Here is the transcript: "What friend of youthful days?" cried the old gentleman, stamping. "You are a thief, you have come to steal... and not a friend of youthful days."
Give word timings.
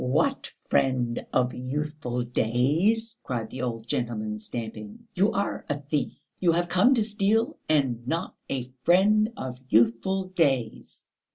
"What 0.03 0.51
friend 0.57 1.23
of 1.31 1.53
youthful 1.53 2.23
days?" 2.23 3.19
cried 3.21 3.51
the 3.51 3.61
old 3.61 3.87
gentleman, 3.87 4.39
stamping. 4.39 5.07
"You 5.13 5.31
are 5.31 5.63
a 5.69 5.79
thief, 5.79 6.17
you 6.39 6.53
have 6.53 6.69
come 6.69 6.95
to 6.95 7.03
steal... 7.03 7.59
and 7.69 8.07
not 8.07 8.33
a 8.49 8.71
friend 8.83 9.31
of 9.37 9.59
youthful 9.69 10.29
days." 10.29 11.05